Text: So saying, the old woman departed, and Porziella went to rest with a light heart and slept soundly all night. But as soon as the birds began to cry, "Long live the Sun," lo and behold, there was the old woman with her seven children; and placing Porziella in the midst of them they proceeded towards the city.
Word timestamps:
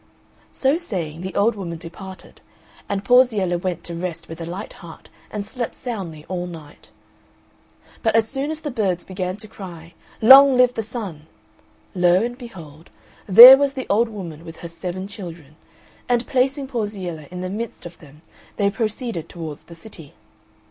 So 0.51 0.77
saying, 0.77 1.21
the 1.21 1.35
old 1.35 1.53
woman 1.53 1.77
departed, 1.77 2.41
and 2.89 3.05
Porziella 3.05 3.59
went 3.59 3.83
to 3.83 3.93
rest 3.93 4.27
with 4.27 4.41
a 4.41 4.47
light 4.47 4.73
heart 4.81 5.09
and 5.29 5.45
slept 5.47 5.75
soundly 5.75 6.25
all 6.27 6.47
night. 6.47 6.89
But 8.01 8.15
as 8.15 8.27
soon 8.27 8.49
as 8.49 8.61
the 8.61 8.71
birds 8.71 9.03
began 9.03 9.37
to 9.37 9.47
cry, 9.47 9.93
"Long 10.19 10.57
live 10.57 10.73
the 10.73 10.81
Sun," 10.81 11.27
lo 11.93 12.23
and 12.23 12.35
behold, 12.35 12.89
there 13.27 13.57
was 13.57 13.73
the 13.73 13.85
old 13.91 14.09
woman 14.09 14.43
with 14.43 14.57
her 14.65 14.67
seven 14.67 15.07
children; 15.07 15.55
and 16.09 16.25
placing 16.25 16.65
Porziella 16.67 17.27
in 17.29 17.41
the 17.41 17.49
midst 17.51 17.85
of 17.85 17.99
them 17.99 18.23
they 18.55 18.71
proceeded 18.71 19.29
towards 19.29 19.61
the 19.65 19.75
city. 19.75 20.15